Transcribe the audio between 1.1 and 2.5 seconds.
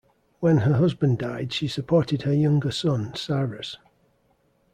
died, she supported her